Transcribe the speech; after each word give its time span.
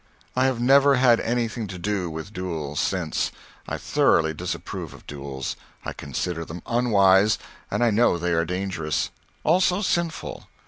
I 0.35 0.45
have 0.45 0.59
never 0.59 0.95
had 0.95 1.19
anything 1.19 1.67
to 1.67 1.77
do 1.77 2.09
with 2.09 2.33
duels 2.33 2.79
since. 2.79 3.31
I 3.67 3.77
thoroughly 3.77 4.33
disapprove 4.33 4.95
of 4.95 5.05
duels. 5.05 5.55
I 5.85 5.93
consider 5.93 6.43
them 6.43 6.63
unwise, 6.65 7.37
and 7.69 7.83
I 7.83 7.91
know 7.91 8.17
they 8.17 8.31
are 8.33 8.43
dangerous. 8.43 9.11
Also, 9.43 9.83
sinful. 9.83 10.47